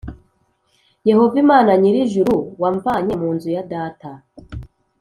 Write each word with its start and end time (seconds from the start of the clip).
Yehova 1.09 1.35
Imana 1.43 1.71
nyir 1.81 1.95
ijuru 2.05 2.33
wamvanye 2.61 3.13
mu 3.21 3.29
nzu 3.35 3.49
ya 3.55 3.63
data 3.71 4.11